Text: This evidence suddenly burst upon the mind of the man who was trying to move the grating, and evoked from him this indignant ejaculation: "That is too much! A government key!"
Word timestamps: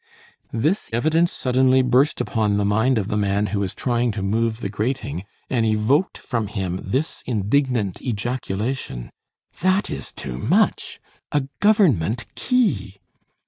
This 0.51 0.89
evidence 0.91 1.31
suddenly 1.31 1.83
burst 1.83 2.19
upon 2.19 2.57
the 2.57 2.65
mind 2.65 2.97
of 2.97 3.07
the 3.09 3.17
man 3.17 3.45
who 3.53 3.59
was 3.59 3.75
trying 3.75 4.09
to 4.13 4.23
move 4.23 4.59
the 4.61 4.67
grating, 4.67 5.25
and 5.47 5.63
evoked 5.63 6.17
from 6.17 6.47
him 6.47 6.79
this 6.83 7.21
indignant 7.27 8.01
ejaculation: 8.01 9.11
"That 9.61 9.91
is 9.91 10.11
too 10.11 10.39
much! 10.39 10.99
A 11.31 11.41
government 11.59 12.25
key!" 12.33 12.99